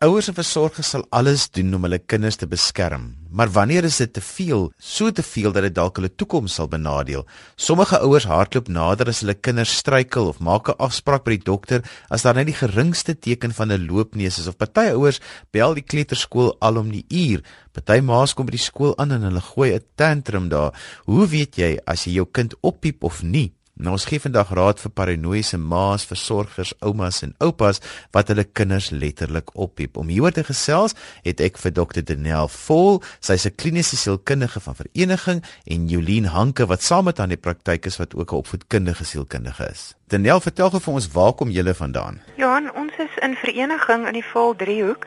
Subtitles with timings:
[0.00, 3.02] Ouers en versorgers sal alles doen om hulle kinders te beskerm,
[3.36, 6.70] maar wanneer is dit te veel, so te veel dat dit dalk hulle toekoms sal
[6.72, 7.26] benadeel?
[7.60, 11.84] Sommige ouers hardloop nader as hulle kinders struikel of maak 'n afspraak by die dokter
[12.08, 15.20] as daar net die geringste teken van 'n loopneus is of party ouers
[15.52, 17.44] bel die kleuterskool al om die uur.
[17.72, 20.72] Party ma's kom by die skool aan en hulle gooi 'n tantrum daar.
[21.04, 23.52] Hoe weet jy as jy jou kind oppiep of nie?
[23.80, 27.78] Nou ons gee vandag raad vir paranoïese ma's, versorgers, oumas en oupas
[28.12, 29.96] wat hulle kinders letterlik oppiep.
[29.96, 30.92] Om hieroor te gesels,
[31.24, 32.02] het ek vir Dr.
[32.04, 37.32] Daniel Vol, sy's 'n kliniese sielkundige van Vereniging en Jolien Hanke wat saam met aan
[37.32, 39.94] die praktyk is wat ook 'n opvoedkundige sielkundige is.
[40.08, 42.20] Daniel, vertel gou vir ons waar kom julle vandaan?
[42.36, 45.06] Johan, ons is in Vereniging in die Vol Driehoek.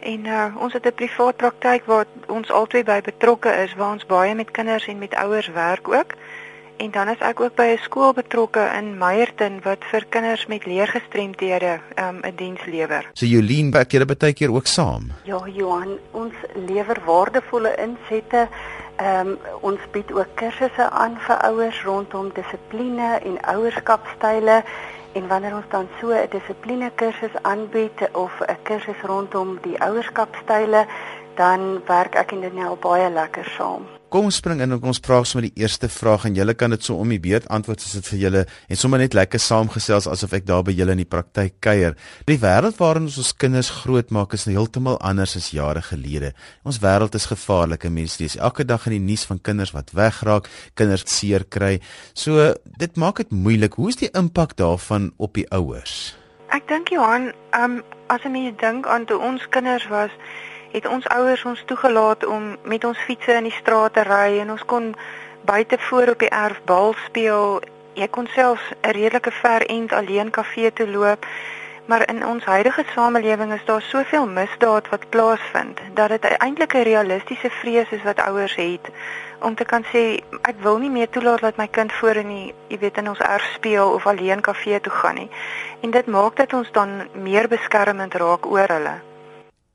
[0.00, 4.06] En uh, ons het 'n privaat praktyk waar ons albei by betrokke is waar ons
[4.06, 6.14] baie met kinders en met ouers werk ook.
[6.76, 10.66] En dan is ek ook by 'n skool betrokke in Meyerton wat vir kinders met
[10.66, 13.10] leergestremdhede um, 'n um, diens lewer.
[13.12, 15.12] So Jolien, werk julle baie keer ook saam?
[15.24, 18.48] Ja, Johan, ons lewer waardevolle insette.
[18.96, 24.64] Ehm um, ons bied ook kursusse aan vir ouers rondom dissipline en ouerskapstyle
[25.12, 30.86] en wanneer ons dan so 'n dissipline kursus aanbied of 'n kursus rondom die ouerskapstyle,
[31.34, 33.95] dan werk ek en Daniel baie lekker saam.
[34.06, 36.94] Kom spring in en ons praat sommer die eerste vraag en julle kan dit so
[37.02, 40.46] om die beurt antwoord as dit vir julle en sommer net lekker saamgesels asof ek
[40.46, 41.96] daar by julle in die praktyk kuier.
[42.30, 46.30] Die wêreld waarin ons ons kinders grootmaak is heeltemal anders as jare gelede.
[46.62, 50.46] Ons wêreld is gevaarlike mense lees elke dag in die nuus van kinders wat wegraak,
[50.78, 51.80] kinders seer kry.
[52.14, 53.74] So dit maak dit moeilik.
[53.74, 56.14] Hoe is die impak daarvan op die ouers?
[56.54, 60.14] Ek dink Johan, um, as jy dink aan toe ons kinders was
[60.76, 64.50] het ons ouers ons toegelaat om met ons fietsse in die straat te ry en
[64.54, 64.90] ons kon
[65.48, 67.60] buite voor op die erf bal speel.
[67.96, 71.26] Jy kon selfs 'n redelike ver end alleen kafee toe loop.
[71.86, 76.88] Maar in ons huidige samelewing is daar soveel misdaad wat plaasvind dat dit eintlik 'n
[76.92, 78.90] realistiese vrees is wat ouers het
[79.40, 82.54] om te kan sê ek wil nie meer toelaat dat my kind voor in die
[82.68, 85.30] jy weet in ons erf speel of alleen kafee toe gaan nie.
[85.80, 89.05] En dit maak dat ons dan meer beskermend raak oor hulle.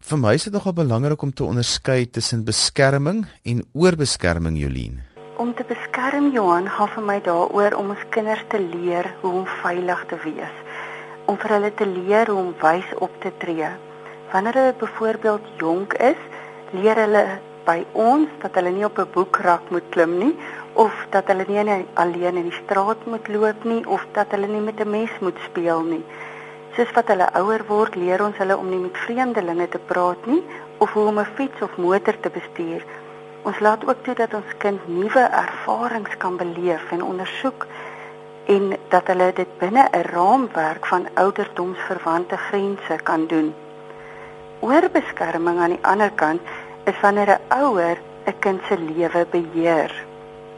[0.01, 4.95] Vir my is dit nogal belangrik om te onderskei tussen beskerming en oorbeskerming, Jolien.
[5.37, 9.45] Om te beskerm, Johan, gaan vir my daaroor om ons kinders te leer hoe om
[9.61, 10.57] veilig te wees.
[11.29, 13.69] Om vir hulle te leer hoe om wys op te tree.
[14.33, 16.25] Wanneer hulle byvoorbeeld jonk is,
[16.73, 17.23] leer hulle
[17.69, 20.33] by ons dat hulle nie op 'n boekrak moet klim nie
[20.73, 24.65] of dat hulle nie alleen in die straat moet loop nie of dat hulle nie
[24.65, 26.03] met 'n mes moet speel nie.
[26.75, 30.41] Soos wat hulle ouer word, leer ons hulle om nie met vreemdelinge te praat nie
[30.79, 32.85] of hoe om 'n fiets of motor te bestuur.
[33.43, 37.65] Ons laat ook toe dat ons kind nuwe ervarings kan beleef en ondersoek
[38.45, 43.53] en dat hulle dit binne 'n raamwerk van ouderdomsverwante grense kan doen.
[44.59, 46.41] Oorbeskerming aan die ander kant
[46.85, 50.09] is wanneer 'n ouer 'n kind se lewe beheer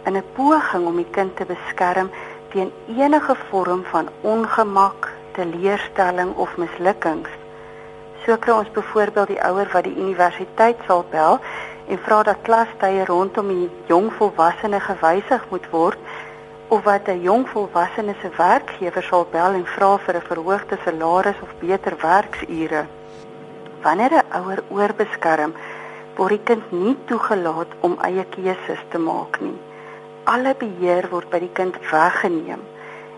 [0.06, 2.10] in 'n poging om die kind te beskerm
[2.52, 7.30] teen enige vorm van ongemak, teleurstelling of mislukkings.
[8.24, 11.40] So kry ons byvoorbeeld die ouer wat die universiteit sal bel
[11.92, 16.00] en vra dat klastye rondom die jong volwassene gewysig moet word
[16.70, 21.42] of wat 'n jong volwassene se werkgewer sal bel en vra vir 'n verhoogde salaris
[21.42, 22.86] of beter werksure.
[23.84, 25.54] Wanneer 'n ouer oorbeskerm,
[26.16, 29.60] word die kind nie toegelaat om eie keuses te maak nie.
[30.24, 32.62] Alle beheer word by die kind weggeneem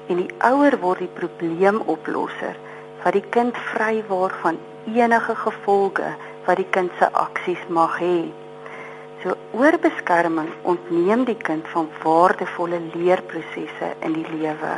[0.09, 2.55] en die ouer word die probleemoplosser
[3.03, 8.17] wat die kind vry word van enige gevolge wat die kind se aksies mag hê.
[9.23, 14.75] So oorbeskerming ontneem die kind van waardevolle leerprosesse in die lewe.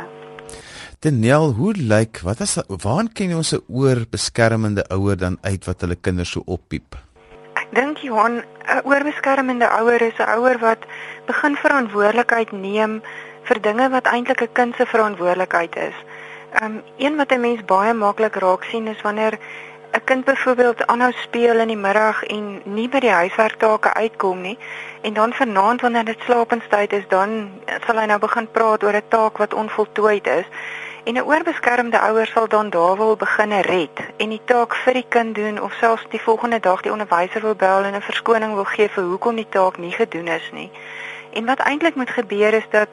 [1.04, 5.80] Daniel, hoe lyk wat as waaraan ken jy ons 'n oorbeskermende ouer dan uit wat
[5.80, 6.96] hulle kinders so oppiep?
[7.54, 10.82] Ek dink Johan, 'n oorbeskermende ouer is 'n ouer wat
[11.26, 13.02] begin verantwoordelikheid neem
[13.48, 15.96] vir dinge wat eintlik 'n kind se verantwoordelikheid is.
[16.62, 19.38] Um een wat 'n mens baie maklik raak sien is wanneer
[19.92, 24.58] 'n kind byvoorbeeld aanhou speel in die middag en nie by die huiswerktake uitkom nie
[25.00, 27.50] en dan vanaand wanneer dit slaapenstyd is dan
[27.86, 30.44] sal hy nou begin praat oor 'n taak wat onvoltooid is.
[31.04, 35.06] En 'n oorbeskermde ouer sal dan daar wil begin red en die taak vir die
[35.08, 38.64] kind doen of selfs die volgende dag die onderwyser wil bel en 'n verskoning wil
[38.64, 40.70] gee vir hoekom die taak nie gedoen is nie.
[41.32, 42.88] En wat eintlik moet gebeur is dat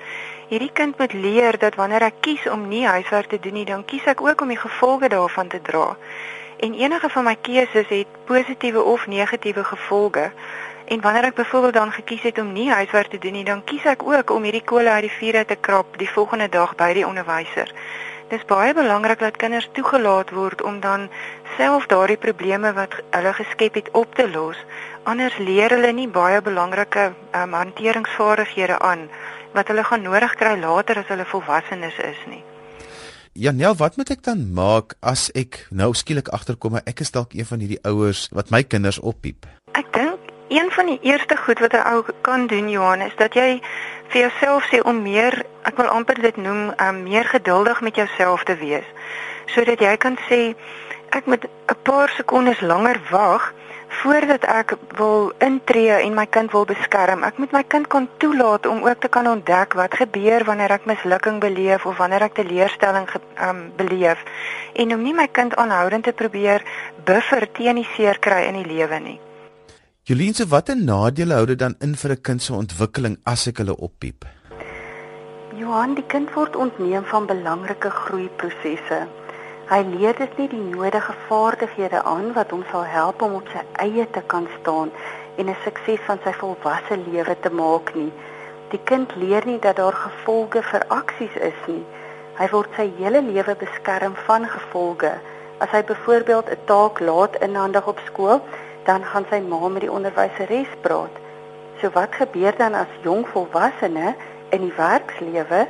[0.50, 3.86] hierdie kind moet leer dat wanneer ek kies om nie huiswerk te doen nie, dan
[3.86, 5.96] kies ek ook om die gevolge daarvan te dra.
[6.60, 10.32] En enige van my keuses het positiewe of negatiewe gevolge.
[10.86, 13.86] En wanneer ek byvoorbeeld dan gekies het om nie huiswerk te doen nie, dan kies
[13.90, 17.08] ek ook om hierdie kole uit die vuur te krap die volgende dag by die
[17.08, 17.74] onderwyser.
[18.30, 21.10] Dis baie belangrik dat kinders toegelaat word om dan
[21.58, 24.58] self daardie probleme wat hulle geskep het op te los.
[25.04, 29.10] Anders leer hulle nie baie belangrike um, hanteringsvaardighede aan
[29.56, 32.44] wat hulle gaan nodig kry later as hulle volwassenes is nie.
[33.36, 37.48] Janel, wat moet ek dan maak as ek nou skielik agterkom ek is dalk een
[37.50, 39.44] van hierdie ouers wat my kinders oppiep?
[39.76, 43.34] Ek dink een van die eerste goed wat 'n ou kan doen, Johan, is dat
[43.34, 43.60] jy
[44.08, 48.44] vir jouself sê om meer, ek wil amper dit noem, um, meer geduldig met jouself
[48.44, 48.88] te wees.
[49.46, 50.56] Sodat jy kan sê
[51.10, 53.54] ek moet 'n paar sekondes langer wag
[54.02, 57.24] voordat ek wil intree en my kind wil beskerm.
[57.24, 60.86] Ek moet my kind kan toelaat om ook te kan ontdek wat gebeur wanneer ek
[60.86, 63.08] mislukking beleef of wanneer ek teleurstelling
[63.40, 64.24] um, beleef
[64.74, 66.64] en om nie my kind aanhoudend te probeer
[67.06, 69.20] buffer teen die seer kry in die lewe nie.
[70.06, 73.76] Jolien, watter nadele hou dit dan in vir 'n kind se ontwikkeling as ek hulle
[73.78, 74.26] oppiep?
[75.58, 79.08] Johan, die kind word ontneem van belangrike groeiprosesse.
[79.66, 83.64] Hy leer dit nie die nodige vaardighede aan wat hom sal help om op sy
[83.82, 84.92] eie te kan staan
[85.42, 88.12] en 'n sukses van sy volwasse lewe te maak nie.
[88.70, 91.82] Die kind leer nie dat daar gevolge vir aksies is nie.
[92.38, 95.14] Hy word sy hele lewe beskerm van gevolge.
[95.58, 98.42] As hy byvoorbeeld 'n taak laat inhandig op skool,
[98.84, 101.16] dan gaan sy ma met die onderwyseres praat.
[101.82, 104.14] So wat gebeur dan as jong volwassene
[104.50, 105.68] in die werkslewe?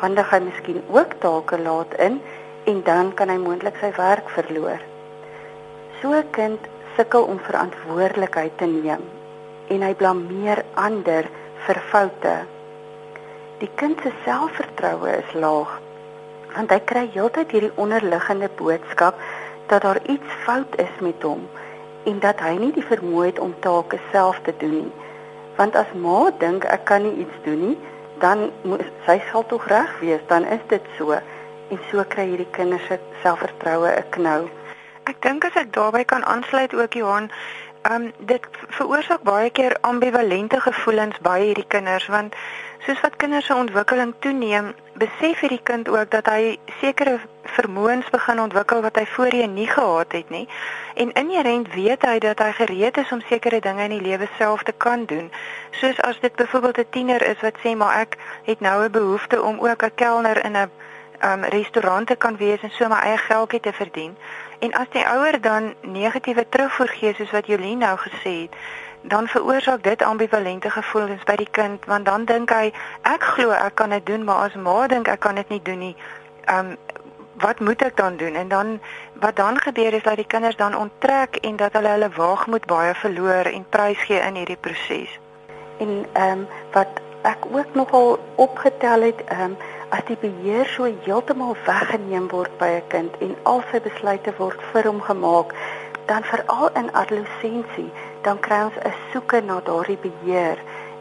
[0.00, 2.22] Handig hy miskien ook take laat in
[2.64, 4.80] en dan kan hy moontlik sy werk verloor.
[6.00, 6.60] So 'n kind
[6.96, 9.02] sukkel om verantwoordelikheid te neem
[9.68, 11.28] en hy blameer ander
[11.66, 12.36] vir foute.
[13.58, 15.80] Die kind se selfvertroue is laag
[16.54, 19.18] want hy kry heeltyd hierdie onderliggende boodskap
[19.66, 21.42] dat daar iets fout is met hom
[22.04, 24.92] en dat hy nie die vermoë het om take self te doen nie.
[25.56, 27.78] Want as ma dink ek kan nie iets doen nie,
[28.20, 31.16] dan moet sy sal tog reg wees, dan is dit so
[31.70, 34.50] en so kry hierdie kinders se selfvertroue 'n knou.
[35.04, 37.30] Ek dink as ek daarbey kan aansluit ook Johan,
[37.82, 42.34] ehm um, dit veroorsaak baie keer ambivalente gevoelens by hierdie kinders want
[42.86, 47.18] soos wat kinders se ontwikkeling toeneem, besef hierdie kind ook dat hy sekere
[47.56, 50.48] vermoëns begin ontwikkel wat hy voorheen nie gehad het nie.
[50.94, 54.62] En inherënt weet hy dat hy gereed is om sekere dinge in die lewe self
[54.62, 55.30] te kan doen.
[55.80, 59.42] Soos as dit byvoorbeeld 'n tiener is wat sê maar ek het nou 'n behoefte
[59.42, 60.70] om ook 'n kelner in 'n
[61.22, 64.16] um, restaurant te kan wees en so my eie geldjie te verdien.
[64.58, 68.56] En as die ouer dan negatiewe terugvoer gee soos wat Jolien nou gesê het,
[69.02, 72.72] dan veroorsaak dit ambivalente gevoelens by die kind want dan dink hy
[73.02, 75.78] ek glo ek kan dit doen maar as ma dink ek kan dit nie doen
[75.78, 75.96] nie.
[76.48, 76.76] Um
[77.42, 78.34] wat moet ek dan doen?
[78.34, 78.80] En dan
[79.20, 82.94] wat dan gebeur is dat die kinders dan onttrek en dat hulle hulle waagmoed baie
[82.94, 85.18] verloor en prys gee in hierdie proses.
[85.78, 86.88] En ehm um, wat
[87.24, 89.56] ek ook nogal opgetel het ehm um,
[89.88, 94.60] as die beheer so heeltemal weggeneem word by 'n kind en al sy besluite word
[94.72, 95.54] vir hom gemaak,
[96.10, 97.90] dan veral in adolessensie
[98.26, 100.58] dan kry ons 'n soeke na daardie beheer.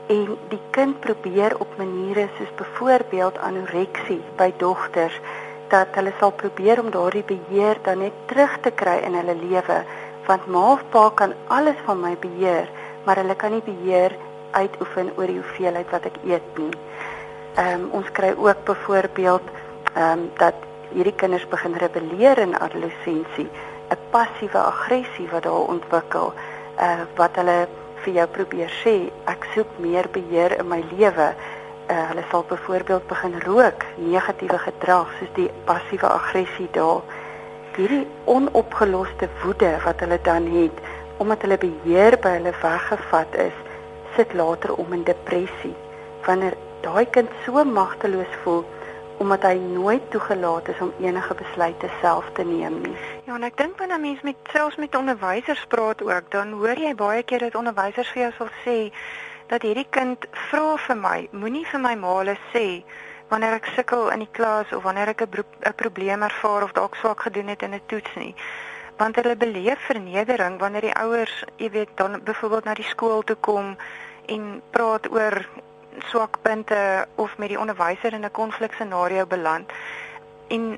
[0.07, 5.19] En die kind probeer op maniere soos byvoorbeeld anoreksie by dogters
[5.67, 9.83] dat hulle sal probeer om daardie beheer dan net terug te kry in hulle lewe.
[10.27, 12.67] Want ma of pa kan alles van my beheer
[13.03, 14.15] maar hulle kan nie beheer
[14.53, 16.71] uitoefen oor die hoeveelheid wat ek eet nie.
[17.57, 19.51] Ehm um, ons kry ook byvoorbeeld
[19.93, 20.57] ehm um, dat
[20.93, 23.49] hierdie kinders begin rebelleer in adolessensie,
[23.89, 26.33] 'n passiewe aggressie wat daar ontwikkel
[26.79, 27.67] uh wat hulle
[28.03, 28.93] vir jou probeer sê
[29.33, 31.33] ek soek meer beheer in my lewe.
[31.89, 37.01] Uh hulle sal byvoorbeeld begin rook, negatiewe gedrag soos die passiewe aggressie daar.
[37.75, 40.83] Hierdie onopgeloste woede wat hulle dan het
[41.17, 43.57] omdat hulle beheer by hulle weggevat is,
[44.15, 45.75] sit later om in depressie.
[46.25, 48.63] Wanneer daai kind so magteloos voel,
[49.23, 52.95] omdat hy nooit toegelaat is om enige besluite self te neem nie.
[53.27, 56.95] Ja, en ek dink wanneer mense met selfs met onderwysers praat ook, dan hoor jy
[56.97, 58.77] baie keer dat onderwysers vir jou sal sê
[59.51, 62.83] dat hierdie kind vra vir my, moenie vir my maale sê
[63.29, 66.95] wanneer ek sukkel in die klas of wanneer ek 'n 'n probleem ervaar of dalk
[66.95, 68.35] swak gedoen het in 'n toets nie
[68.97, 73.35] want hulle beleef vernedering wanneer die ouers, jy weet, dan byvoorbeeld na die skool toe
[73.35, 73.75] kom
[74.25, 75.49] en praat oor
[76.09, 79.71] swak punte of met die onderwyser in 'n konflikscenario beland.
[80.47, 80.77] En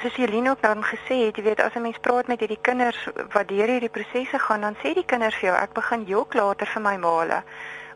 [0.00, 3.08] soos Jeline ook dan gesê het, jy weet as 'n mens praat met hierdie kinders
[3.32, 6.66] wat deur hierdie prosesse gaan, dan sê die kinders vir jou ek begin jok later
[6.66, 7.42] vir my maale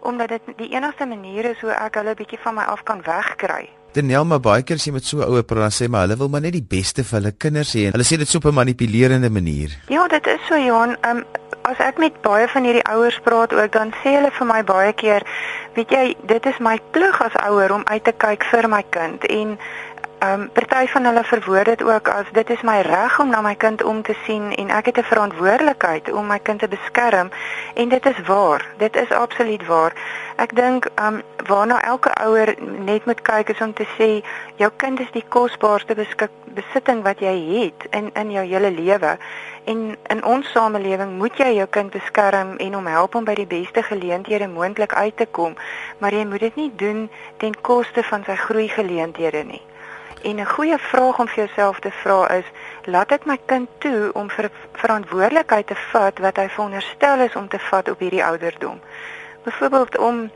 [0.00, 3.68] omdat dit die enigste manier is hoe ek hulle bietjie van my af kan wegkry.
[3.92, 6.28] Daniel, maar baie keer as jy met so ouer praat, dan sê maar hulle wil
[6.28, 8.54] maar net die beste vir hulle kinders hê en hulle sê dit so op 'n
[8.54, 9.70] manipulerende manier.
[9.88, 10.96] Ja, dit is so Johan.
[11.08, 11.24] Um,
[11.62, 14.92] as ek met baie van hierdie ouers praat ook, dan sê hulle vir my baie
[14.92, 15.22] keer,
[15.74, 19.24] weet jy, dit is my plig as ouer om uit te kyk vir my kind
[19.24, 19.58] en
[20.18, 23.40] Ehm um, party van hulle verwoord dit ook as dit is my reg om na
[23.40, 27.30] my kind om te sien en ek het 'n verantwoordelikheid om my kind te beskerm
[27.74, 28.66] en dit is waar.
[28.76, 29.92] Dit is absoluut waar.
[30.36, 34.24] Ek dink ehm um, waarna elke ouer net moet kyk is om te sê
[34.56, 39.18] jou kind is die kosbaarste beskik besitting wat jy het in in jou hele lewe.
[39.64, 43.46] En in ons samelewing moet jy jou kind beskerm en hom help om by die
[43.46, 45.56] beste geleenthede moontlik uit te kom,
[45.98, 49.62] maar jy moet dit nie doen ten koste van sy groei geleenthede nie.
[50.22, 52.44] En 'n goeie vraag om vir jouself te vra is,
[52.84, 57.48] laat ek my kind toe om vir verantwoordelikheid te vat wat hy veronderstel is om
[57.48, 58.80] te vat op hierdie ouderdom?
[59.44, 60.30] Byvoorbeeld om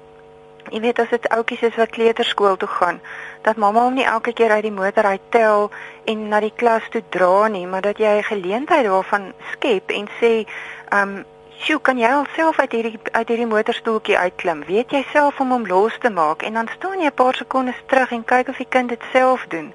[0.71, 3.01] jy weet as dit oudjies is wat kleuterskool toe gaan,
[3.43, 5.71] dat mamma hom nie elke keer uit die motor uittel
[6.05, 10.09] en na die klas toe dra nie, maar dat jy 'n geleentheid daarvan skep en
[10.21, 10.47] sê,
[10.93, 11.25] um
[11.63, 14.65] Sjoe, kan jy alself uit hierdie uit hierdie motorstoeltjie uitklim?
[14.67, 17.79] Weet jy self om hom los te maak en dan staan jy 'n paar sekondes
[17.87, 19.69] terug en kyk of die kind dit self doen.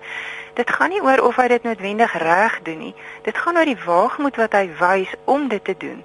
[0.60, 2.96] Dit gaan nie oor of hy dit noodwendig reg doen nie.
[3.24, 6.04] Dit gaan oor die waagmoed wat hy wys om dit te doen.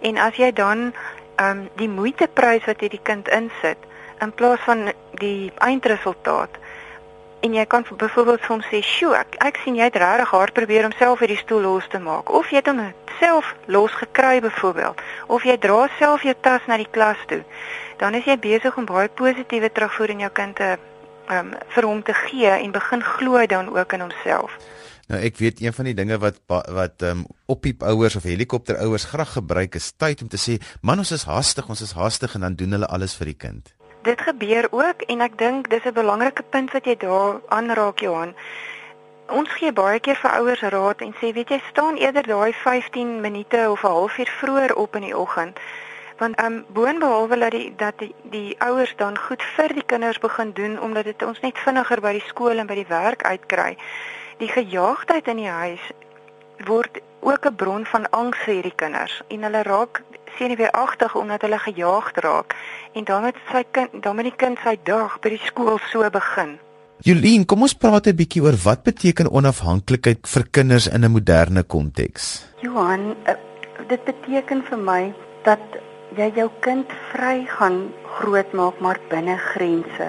[0.00, 0.94] En as jy dan
[1.34, 3.78] ehm um, die moeiteprys wat hierdie kind insit
[4.20, 6.62] in plaas van die eindresultaat
[7.44, 10.52] en jy kan byvoorbeeld vir hom sê, "Sjoe, ek ek sien jy het regtig hard
[10.52, 14.40] probeer om self hierdie stoel los te maak." Of jy het hom self los gekry
[14.40, 17.44] byvoorbeeld, of jy dra self jou tas na die klas toe.
[17.98, 20.78] Dan is jy besig om baie positiewe terugvoer in jou kind te
[21.30, 24.56] um, vir hom te gee en begin glo dan ook in homself.
[25.06, 28.76] Nou ek weet een van die dinge wat wat ehm um, oppiep ouers of helikopter
[28.76, 32.34] ouers graag gebruik is tyd om te sê man ons is haastig ons is haastig
[32.34, 33.74] en dan doen hulle alles vir die kind
[34.04, 38.34] dit gebeur ook en ek dink dis 'n belangrike punt wat jy daar aanraak Johan.
[39.28, 43.20] Ons gee baie keer vir ouers raad en sê weet jy staan eerder daai 15
[43.20, 45.58] minute of 'n halfuur vroeër op in die oggend.
[46.18, 50.18] Want ehm um, boonbehalwe dat die dat die, die ouers dan goed vir die kinders
[50.18, 53.76] begin doen omdat dit ons net vinniger by die skool en by die werk uitkry.
[54.36, 55.90] Die gejaagdheid in die huis
[56.64, 60.02] word ook 'n bron van angs vir hierdie kinders en hulle raak
[60.38, 62.54] senuweeagtig omdat hulle gejaag raak
[62.92, 66.10] en dan met sy kind dan met die kind sy dag by die skool so
[66.10, 66.58] begin.
[67.04, 71.62] Jolien, kom ons praat 'n bietjie oor wat beteken onafhanklikheid vir kinders in 'n moderne
[71.62, 72.46] konteks.
[72.62, 73.34] Johan, eh,
[73.88, 75.60] dit beteken vir my dat
[76.16, 80.08] jy jou kind vry gaan grootmaak maar binne grense.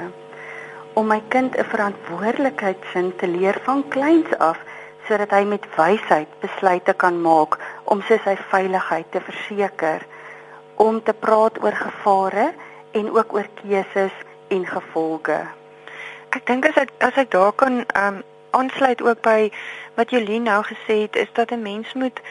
[0.93, 4.57] Om my kind 'n verantwoordelikheidsin te leer van kleins af
[5.07, 10.05] sodat hy met wysheid besluite kan maak om sy veiligheid te verseker
[10.75, 12.53] om te praat oor gevare
[12.91, 14.13] en ook oor keuses
[14.47, 15.39] en gevolge.
[16.29, 18.23] Ek dink as ek as ek daar kan um
[18.55, 19.51] aansluit ook by
[19.95, 22.21] wat Jolien nou gesê het is dat 'n mens moet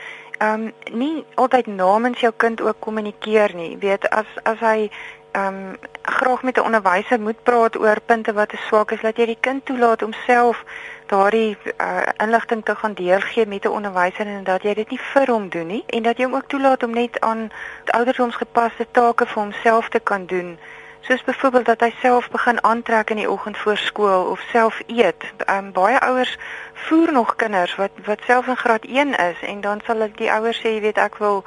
[0.40, 3.76] um nie altyd namens jou kind ook kommunikeer nie.
[3.78, 4.90] Weet as as hy
[5.36, 9.40] um graag met 'n onderwyser moet praat oor punte wat swak is, laat jy die
[9.40, 10.64] kind toelaat om self
[11.06, 15.26] daardie uh, inligting te gaan deurgee met 'n onderwyser en dat jy dit nie vir
[15.26, 17.50] hom doen nie en dat jy hom ook toelaat om net aan
[17.84, 20.58] ouderdomsgepaste take vir homself te kan doen
[21.00, 25.24] soos byvoorbeeld dat hy self begin aantrek in die oggend voor skool of self eet.
[25.50, 26.38] Um, baie ouers
[26.72, 30.60] voer nog kinders wat wat self in graad 1 is en dan sal die ouers
[30.60, 31.44] sê jy weet ek wil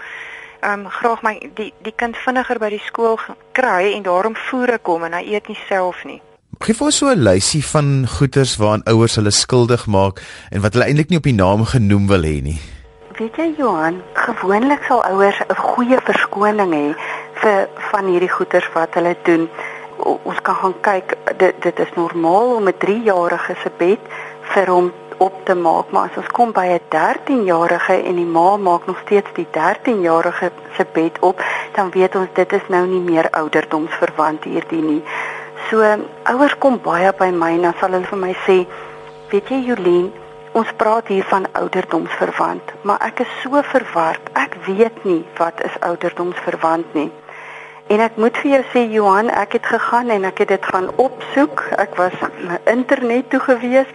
[0.68, 3.20] um graag my die die kind vinniger by die skool
[3.58, 6.20] kry en daarom voer ek hom en hy eet nie self nie.
[6.66, 10.22] Geef ons so 'n lysie van goeders waaraan ouers hulle skuldig maak
[10.52, 12.60] en wat hulle eintlik nie op die naam genoem wil hê nie.
[13.18, 16.96] Weet jy Johan, gewoonlik sal ouers 'n goeie verskoning hê
[17.42, 19.50] vir van hierdie goeders wat hulle doen.
[19.98, 24.00] O, ons kan gaan kyk, dit dit is normaal om 'n 3-jarige se bed
[24.54, 28.58] vir hom op te maak, maar as ons kom by 'n 13-jarige en die ma
[28.58, 31.44] maak nog steeds die 13-jarige se bed op,
[31.74, 35.04] dan weet ons dit is nou nie meer ouderdomsverwant hierdie nie.
[35.70, 35.84] So
[36.24, 38.66] ouers kom baie by my en dan sal hulle vir my sê,
[39.30, 40.14] "Weet jy Jolien,
[40.52, 44.22] ons praat hier van ouderdomsverwant, maar ek is so verward.
[44.34, 47.12] Ek weet nie wat is ouderdomsverwant nie."
[47.88, 50.90] En ek moet vir jou sê Johan, ek het gegaan en ek het dit gaan
[51.00, 51.62] opsoek.
[51.80, 53.94] Ek was na internet toe gewees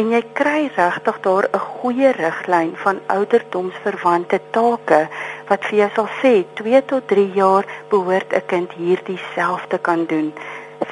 [0.00, 5.08] en jy kry regtig daar 'n goeie riglyn van ouderdomsverwante take
[5.48, 10.06] wat vir jou sal sê 2 tot 3 jaar behoort 'n kind hierdie selfde kan
[10.06, 10.32] doen.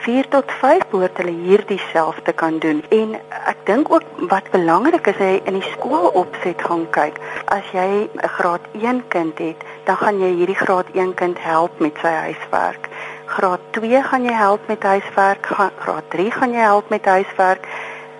[0.05, 2.83] 4 tot 5 behoort hulle hierdie selfde kan doen.
[2.91, 3.15] En
[3.47, 7.19] ek dink ook wat belangrik is, hy in die skool opset gaan kyk.
[7.53, 11.81] As jy 'n graad 1 kind het, dan gaan jy hierdie graad 1 kind help
[11.85, 12.89] met sy huiswerk.
[13.27, 17.69] Graad 2 gaan jy help met huiswerk, graad 3 gaan jy help met huiswerk.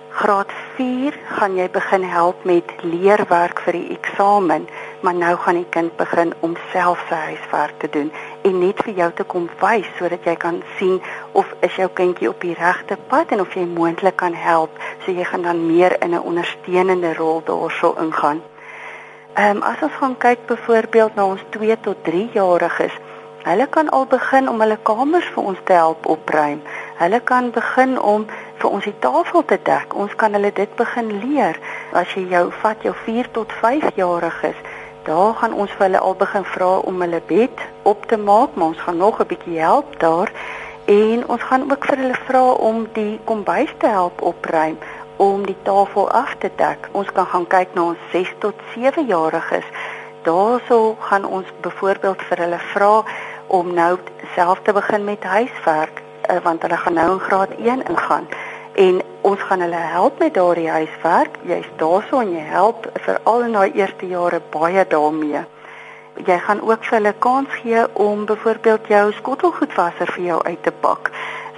[0.09, 4.67] Graad 4 gaan jy begin help met leerwerk vir die eksamen.
[5.03, 8.11] maar nou gaan die kind begin om self sy huiswerk te doen
[8.41, 12.29] en net vir jou te kom wys sodat jy kan sien of is jou kindjie
[12.29, 15.97] op die regte pad en of jy moontlik kan help so jy gaan dan meer
[15.99, 18.41] in 'n ondersteunende rol daarso ingaan.
[19.33, 22.93] Ehm um, as ons gaan kyk byvoorbeeld na ons 2 tot 3 jariges,
[23.43, 26.59] hulle kan al begin om hulle kamers vir ons te help opruim.
[26.99, 28.27] Hulle kan begin om
[28.61, 29.95] vir ons die tafel te dek.
[29.97, 31.57] Ons kan hulle dit begin leer.
[31.97, 34.59] As jy jou vat jou 4 tot 5 jariges,
[35.09, 38.75] daar gaan ons vir hulle al begin vra om hulle bed op te maak, maar
[38.75, 40.29] ons gaan nog 'n bietjie help daar.
[40.85, 44.77] En ons gaan ook vir hulle vra om die kombuis te help opruim
[45.17, 46.89] om die tafel af te dek.
[46.91, 49.65] Ons kan gaan kyk na ons 6 tot 7 jariges.
[50.23, 53.03] Daarso gaan ons byvoorbeeld vir hulle vra
[53.47, 53.97] om nou
[54.35, 58.27] self te begin met huiswerk uh, want hulle gaan nou in graad 1 ingaan
[58.73, 61.37] en ons gaan hulle help met daardie huiswerk.
[61.45, 65.43] Jy's daarso en jy help veral in daai eerste jare baie daarmee.
[66.25, 70.71] Jy gaan ook vir hulle kans gee om byvoorbeeld jou skottelgoedwasser vir jou uit te
[70.71, 71.11] pak.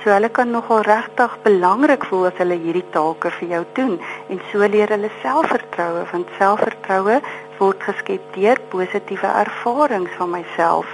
[0.05, 3.93] So hulle kan nogal regtig belangrik voel as hulle hierdie take vir jou doen
[4.29, 7.15] en so leer hulle selfvertroue want selfvertroue
[7.57, 10.93] word geskep deur positiewe ervarings van myself.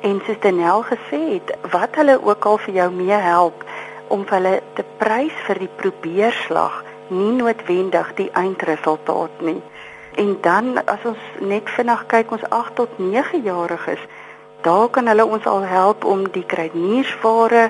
[0.00, 3.60] En soos Danel gesê het, wat hulle ook al vir jou mee help
[4.08, 6.80] om hulle te prys vir die probeerslag,
[7.12, 9.60] nie noodwendig die eindresultaat nie.
[10.16, 14.00] En dan as ons net vinnig kyk ons 8 tot 9 jariges,
[14.64, 17.68] daar kan hulle ons al help om die kruideniersware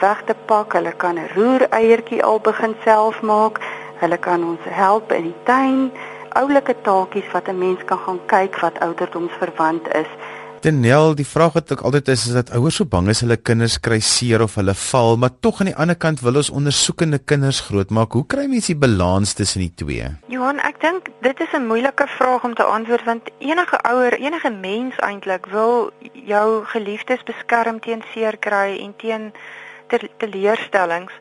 [0.00, 0.72] weg te pak.
[0.72, 3.60] Hulle kan 'n roereiertjie al begin self maak.
[4.00, 5.92] Hulle kan ons help in die tuin,
[6.32, 10.10] oulike taakies wat 'n mens kan gaan kyk wat ouderdomsverwant is.
[10.66, 13.76] Denel, die vraag wat ek altyd is is dat ouers so bang is hulle kinders
[13.78, 17.60] kry seer of hulle val, maar tog aan die ander kant wil ons ondersoekende kinders
[17.68, 18.16] grootmaak.
[18.18, 20.08] Hoe kry mens die balans tussen die twee?
[20.32, 24.50] Johan, ek dink dit is 'n moeilike vraag om te antwoord want enige ouer, enige
[24.50, 25.90] mens eintlik wil
[26.26, 29.32] jou geliefdes beskerm teen seer kry en teen
[30.16, 31.12] teleurstellings.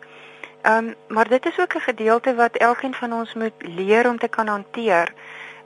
[0.61, 4.17] Ehm, um, maar dit is ook 'n gedeelte wat elkeen van ons moet leer om
[4.17, 5.13] te kan hanteer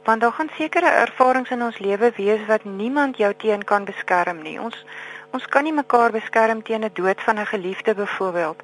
[0.04, 4.42] want daar gaan sekere ervarings in ons lewe wees wat niemand jou teen kan beskerm
[4.42, 4.60] nie.
[4.62, 4.86] Ons
[5.32, 8.60] ons kan nie mekaar beskerm teen 'n dood van 'n geliefde byvoorbeeld.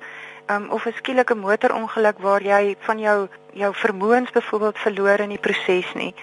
[0.53, 5.45] Um of 'n skielike motorongeluk waar jy van jou jou vermoëns byvoorbeeld verloor in die
[5.47, 6.13] proses nie.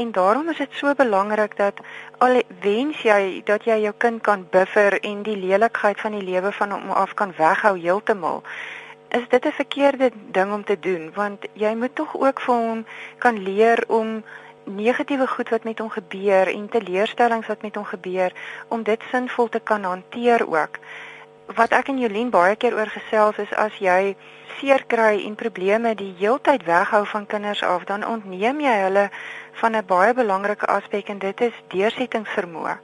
[0.00, 1.80] En daarom is dit so belangrik dat
[2.18, 6.52] al wens jy dat jy jou kind kan buffer en die lelikheid van die lewe
[6.52, 8.42] van hom af kan weghou heeltemal
[9.10, 12.84] is dit 'n verkeerde ding om te doen want jy moet tog ook vir hom
[13.18, 14.24] kan leer om
[14.64, 18.32] negatiewe goed wat met hom gebeur en teleurstellings wat met hom gebeur
[18.68, 20.78] om dit sinvol te kan hanteer ook.
[21.54, 24.14] Wat ek en Jolien baie keer oor gesels is as jy
[24.58, 29.08] seer kry en probleme die heeltyd weghou van kinders af, dan ontneem jy hulle
[29.62, 32.76] van 'n baie belangrike aspek en dit is deursettingsvermoë.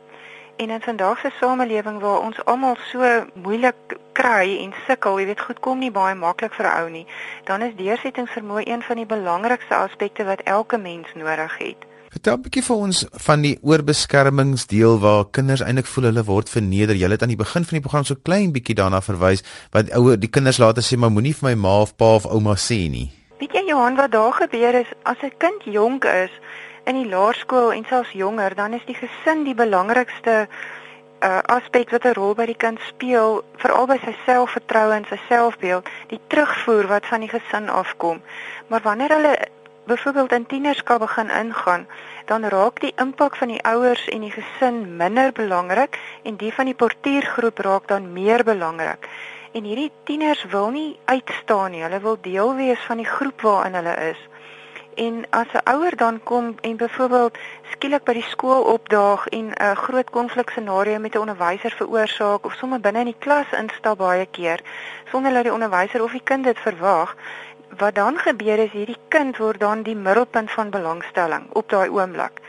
[0.56, 5.46] En in vandag se samelewing waar ons almal so moeilik kry en sukkel, jy weet
[5.46, 7.06] goed kom nie baie maklik vir ou nie,
[7.44, 11.86] dan is deursettingsvermoë een van die belangrikste aspekte wat elke mens nodig het.
[12.16, 16.96] Vertel 'n bietjie vir ons van die oorbeskermingsdeel waar kinders eintlik voel hulle word verneder.
[16.96, 20.16] Jy het aan die begin van die program so klein bietjie daarna verwys wat ouer
[20.16, 23.12] die kinders later sê maar moenie vir my ma of pa of ouma sê nie.
[23.38, 26.32] Weet jy Johan wat daar gebeur is as 'n kind jonk is,
[26.86, 30.48] in die laerskool en selfs jonger, dan is die gesin die belangrikste
[31.20, 35.18] uh, aspek wat 'n rol by die kind speel, veral by sy selfvertroue en sy
[35.28, 38.22] selfbeeld, die terugvoer wat van die gesin afkom.
[38.68, 39.36] Maar wanneer hulle
[39.86, 41.86] byvoorbeeld in tienerskap begin ingaan,
[42.24, 46.64] dan raak die impak van die ouers en die gesin minder belangrik en die van
[46.64, 49.08] die portuïergroep raak dan meer belangrik.
[49.52, 51.82] En hierdie tieners wil nie uitstaan nie.
[51.82, 54.18] Hulle wil deel wees van die groep waarin hulle is.
[54.96, 57.38] En as 'n ouer dan kom en byvoorbeeld
[57.70, 62.54] skielik by die skool opdaag en 'n groot konflik scenario met 'n onderwyser veroorsaak of
[62.54, 64.60] sommer binne in die klas instap baie keer
[65.10, 67.16] sonder dat die onderwyser of die kind dit verwag,
[67.78, 72.40] wat dan gebeur is hierdie kind word dan die middelpunt van belangstelling op daai oomblik.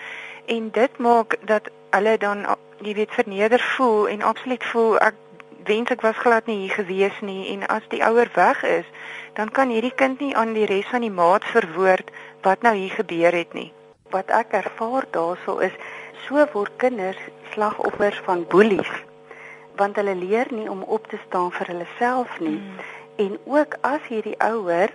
[0.46, 2.46] En dit maak dat hulle dan
[2.82, 5.16] jy weet verneder voel en absoluut voel ek
[5.68, 8.86] wens ek was glad nie hier gewees nie en as die ouer weg is,
[9.34, 12.14] dan kan hierdie kind nie aan die res van die maat verwoord
[12.48, 13.72] wat nou hier gebeur het nie.
[14.14, 15.76] Wat ek ervaar daarso is
[16.28, 17.20] so word kinders
[17.54, 18.94] slagoffers van boelies
[19.78, 22.58] want hulle leer nie om op te staan vir hulle self nie.
[22.58, 22.80] Mm.
[23.26, 24.90] En ook as hierdie ouer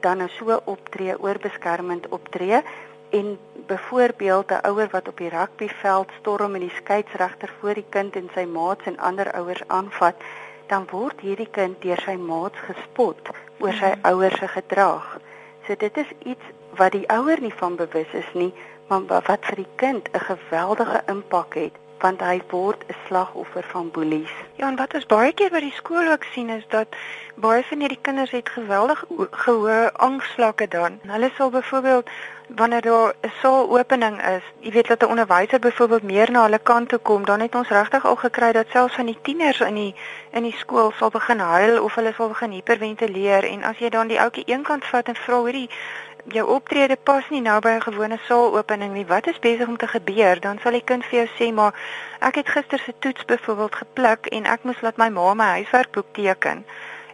[0.00, 2.62] dan nou so optree, oorbeskermend optree
[3.10, 8.16] en byvoorbeeld 'n ouer wat op die rugbyveld storm en die skeieregter voor die kind
[8.16, 10.16] en sy maats en ander ouers aanvat,
[10.66, 14.00] dan word hierdie kind deur sy maats gespot oor sy mm.
[14.02, 15.18] ouers se gedrag.
[15.66, 16.44] So dit is iets
[16.76, 18.54] wat die ouer nie van bewus is nie,
[18.88, 23.90] maar wat vir die kind 'n geweldige impak het want hy word 'n slagoffer van
[23.90, 24.34] boelies.
[24.60, 26.88] Ja, en wat ons baie keer by die skool ook sien is dat
[27.34, 29.04] baie van hierdie kinders het geweldig
[29.44, 31.00] gehoë angsvlakke dan.
[31.06, 32.10] Hulle sal byvoorbeeld
[32.56, 36.88] wanneer daar 'n saalopening is, jy weet dat 'n onderwyser byvoorbeeld meer na hulle kant
[36.88, 39.94] toe kom, dan het ons regtig al gekry dat selfs van die tieners in die
[40.30, 44.06] in die skool sal begin huil of hulle sal begin hiperventileer en as jy dan
[44.06, 45.70] die ouetjie eenkant vat en vra hoorie
[46.24, 49.06] jou optrede pas nie nou by 'n gewone saalopening nie.
[49.06, 50.40] Wat is besig om te gebeur?
[50.40, 51.74] Dan sal die kind vir jou sê, "Maar
[52.18, 56.06] ek het gister se toets byvoorbeeld gepluk en ek moes laat my ma my huiswerkboek
[56.12, 56.64] teken."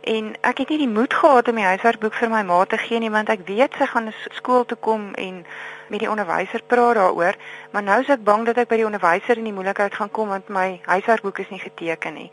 [0.00, 2.98] En ek het nie die moed gehad om die huiswerkboek vir my ma te gee
[2.98, 5.44] nie, want ek weet sy gaan skool toe kom en
[5.88, 7.34] met die onderwyser praat daaroor,
[7.70, 10.28] maar nou is ek bang dat ek by die onderwyser in die moeilikheid gaan kom
[10.28, 12.30] want my huiswerkboek is nie geteken nie.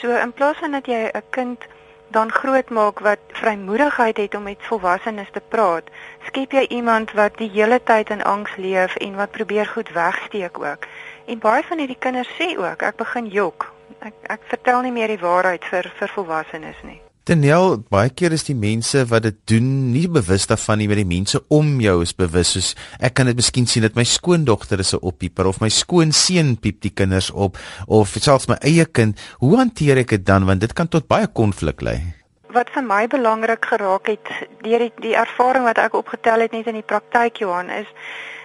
[0.00, 1.64] So in plaas van dat jy 'n kind
[2.08, 5.90] dan grootmaak wat vrymoedigheid het om met volwassenes te praat,
[6.26, 10.58] skep jy iemand wat die hele tyd in angs leef en wat probeer goed wegsteek
[10.58, 10.86] ook.
[11.26, 13.72] En baie van hierdie kinders sê ook, ek begin jok.
[13.98, 17.00] Ek ek vertel nie meer die waarheid vir vir volwassenes nie.
[17.28, 21.10] Daniel, baie keer is die mense wat dit doen nie bewus daarvan nie, maar die
[21.10, 22.54] mense om jou is bewus.
[22.54, 22.70] Soos
[23.04, 26.80] ek kan dit miskien sien dat my skoondogter is 'n oppieper of my skoonseun piep
[26.80, 29.20] die kinders op of selfs my eie kind.
[29.44, 32.00] Hoe hanteer ek dit dan want dit kan tot baie konflik lei?
[32.48, 34.24] Wat vir my belangrik geraak het
[34.62, 37.86] deur die, die ervaring wat ek opgetel het net in die praktyk Johan is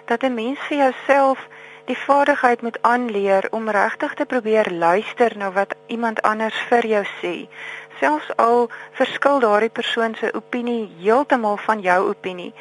[0.08, 1.40] dat 'n mens vir jouself
[1.86, 7.04] die vaardigheid moet aanleer om regtig te probeer luister na wat iemand anders vir jou
[7.22, 7.34] sê
[8.00, 12.54] selfs al verskil daardie persoon se opinie heeltemal van jou opinie.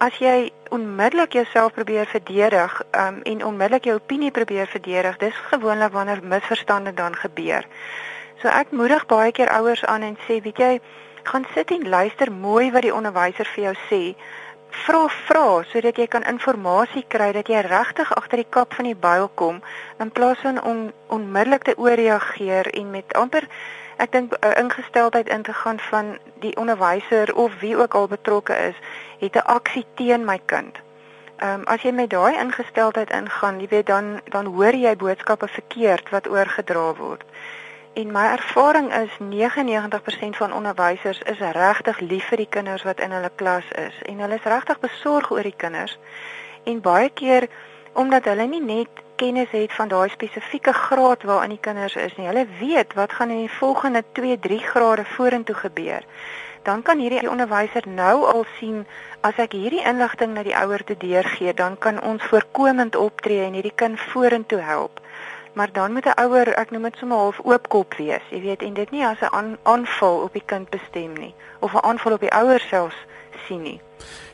[0.00, 5.92] As jy onmiddellik jouself probeer verdedig um, en onmiddellik jou opinie probeer verdedig, dis gewoonlik
[5.92, 7.66] wanneer misverstande dan gebeur.
[8.40, 10.70] So ek moedig baie keer ouers aan en sê, weet jy,
[11.22, 14.02] gaan sit en luister mooi wat die onderwyser vir jou sê.
[14.86, 18.96] Vra vra sodat jy kan inligting kry dat jy regtig agter die kap van die
[18.96, 19.60] byl kom
[19.98, 23.48] in plaas van om onmiddellik te ooreageer en met amper
[24.00, 28.06] ek dink 'n uh, ingesteldheid in te gaan van die onderwyser of wie ook al
[28.08, 28.76] betrokke is,
[29.18, 30.78] het 'n aksie teen my kind.
[31.36, 35.48] Ehm um, as jy met daai ingesteldheid ingaan, jy weet dan dan hoor jy boodskappe
[35.48, 37.24] verkeerd wat oorgedra word.
[37.92, 43.10] En my ervaring is 99% van onderwysers is regtig lief vir die kinders wat in
[43.10, 45.98] hulle klas is en hulle is regtig besorg oor die kinders.
[46.64, 47.48] En baie keer
[47.92, 48.88] omdat hulle nie net
[49.20, 52.26] kennis het van daai spesifieke graad waarin die kinders is nie.
[52.26, 56.06] Hulle weet wat gaan in die volgende 2, 3 grade vorentoe gebeur.
[56.64, 58.86] Dan kan hierdie onderwyser nou al sien
[59.20, 63.56] as ek hierdie inligting na die ouer te deurgee, dan kan ons voorkomend optree en
[63.56, 65.00] hierdie kind vorentoe help.
[65.52, 68.74] Maar dan moet 'n ouer, ek noem dit sommer half oopkop wees, jy weet, en
[68.74, 72.32] dit nie as 'n aanval op die kind bestem nie of 'n aanval op die
[72.32, 72.96] ouer selfs
[73.46, 73.80] sien nie.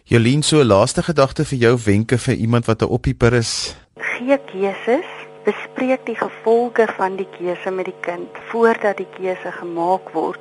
[0.05, 3.77] Jolien, so 'n laaste gedagte vir jou wenke vir iemand wat 'n oppieper is
[4.17, 5.09] gee keuses,
[5.45, 10.41] bespreek die gevolge van die keuse met die kind voordat die keuse gemaak word.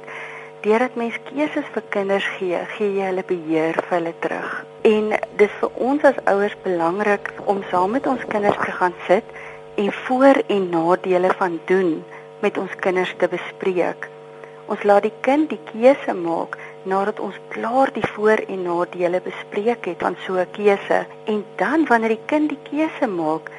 [0.64, 4.54] Deurdat mens keuses vir kinders gee, gee jy hulle beheer vir hulle terug.
[4.90, 9.36] En dis vir ons as ouers belangrik om saam met ons kinders te gaan sit
[9.76, 11.94] en voor en nadele van doen
[12.42, 14.10] met ons kinders te bespreek.
[14.72, 19.86] Ons laat die kind die keuse maak nadat ons klaar die voor en nadele bespreek
[19.90, 23.50] het van so 'n keuse en dan wanneer die kind die keuse maak,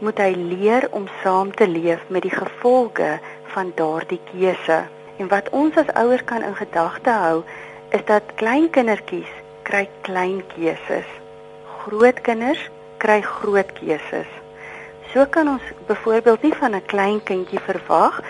[0.00, 3.20] moet hy leer om saam te leef met die gevolge
[3.54, 4.82] van daardie keuse.
[5.16, 7.42] En wat ons as ouers kan in gedagte hou,
[7.90, 11.08] is dat klein kindertjies kry klein keuses.
[11.82, 14.30] Groot kinders kry groot keuses.
[15.12, 18.22] So kan ons byvoorbeeld nie van 'n klein kindjie verwag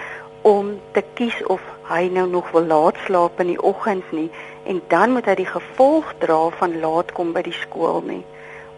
[0.42, 1.60] om te kies of
[1.92, 4.30] hy nou nog wil laat slaap in die oggend nie
[4.64, 8.22] en dan moet hy die gevolg dra van laat kom by die skool nie.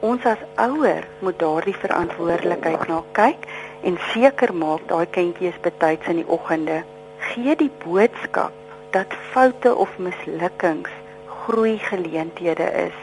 [0.04, 3.46] Ons as ouer moet daardie verantwoordelikheid na kyk
[3.88, 6.82] en seker maak daai kindjie is betyds in die oggende.
[7.30, 8.52] Gee die boodskap
[8.96, 10.92] dat foute of mislukkings
[11.44, 12.98] groei geleenthede is.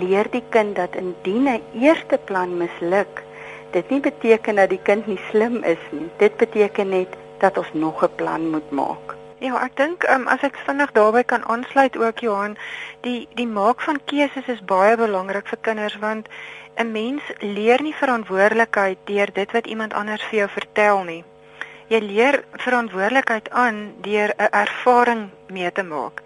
[0.00, 3.22] Leer die kind dat indien 'n eerste plan misluk,
[3.70, 6.10] dit nie beteken dat die kind nie slim is nie.
[6.16, 9.16] Dit beteken net dat ons nog 'n plan moet maak.
[9.40, 12.56] Ja, ek dink um, as ek vinnig daarbey kan aansluit ook Johan,
[13.00, 16.28] die die maak van keuses is baie belangrik vir kinders want
[16.76, 21.24] 'n mens leer nie verantwoordelikheid deur dit wat iemand anders vir jou vertel nie.
[21.88, 26.22] Jy leer verantwoordelikheid aan deur 'n ervaring mee te maak.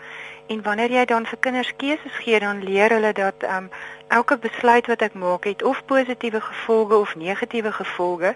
[0.46, 3.70] En wanneer jy dan vir kinders keuses gee, dan leer hulle dat um
[4.12, 8.34] elke besluit wat ek maak het of positiewe gevolge of negatiewe gevolge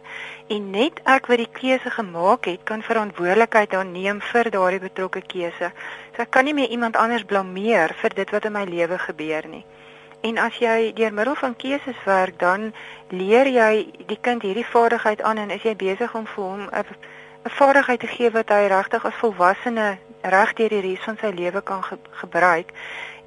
[0.49, 5.21] en net ek wat die keuse gemaak het, kan verantwoordelikheid dan neem vir daardie betrokke
[5.21, 5.71] keuse.
[6.17, 9.49] So ek kan nie meer iemand anders blameer vir dit wat in my lewe gebeur
[9.53, 9.65] nie.
[10.25, 12.73] En as jy deur middel van keuses werk, dan
[13.13, 16.85] leer jy die kind hierdie vaardigheid aan en is jy besig om vir hom 'n
[17.45, 21.33] 'n vaardigheid te gee wat hy regtig as volwassene reg deur die res van sy
[21.35, 22.73] lewe kan ge gebruik.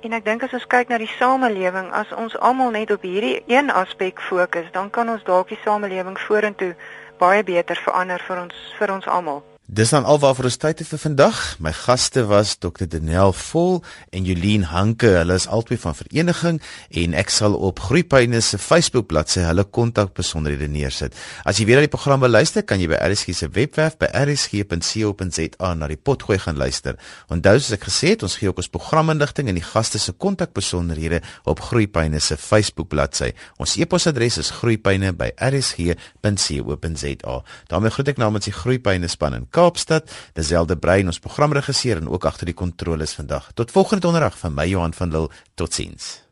[0.01, 3.43] En ek dink as ons kyk na die samelewing, as ons almal net op hierdie
[3.47, 6.73] een aspek fokus, dan kan ons dalk die samelewing vorentoe
[7.21, 9.43] baie beter verander vir ons vir ons almal.
[9.69, 11.37] Dis dan alwaar vir ons tyd vir vandag.
[11.63, 12.83] My gaste was Dr.
[12.89, 15.07] Danel Vol en Jolien Hanke.
[15.21, 16.59] Hulle is albei van vereniging
[16.99, 21.15] en ek sal op Groepyne se Facebook bladsy hulle kontak besonderhede neersit.
[21.47, 24.09] As jy weer na die program wil luister, kan jy by RSG se webwerf by
[24.11, 26.99] rsg.co.za na die potgooi gaan luister.
[27.31, 30.51] Onthou soos ek gesê het, ons gee ook ons programinligting en die gaste se kontak
[30.57, 33.31] besonderhede op Groepyne se Facebook bladsy.
[33.61, 37.35] Ons e-posadres is groepyne@rsg.co.za.
[37.71, 42.49] daarmee groet ek namens die Groepyne span Kaapstad, Deselde Brein ons programregisseur en ook agter
[42.49, 43.51] die kontroles vandag.
[43.53, 45.29] Tot volgende donderdag van my Johan van Lille.
[45.59, 46.30] Totsiens.